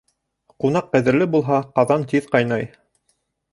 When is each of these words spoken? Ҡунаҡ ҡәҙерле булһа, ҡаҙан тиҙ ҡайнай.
Ҡунаҡ 0.63 0.87
ҡәҙерле 0.95 1.27
булһа, 1.35 1.61
ҡаҙан 1.77 2.09
тиҙ 2.15 2.33
ҡайнай. 2.35 2.69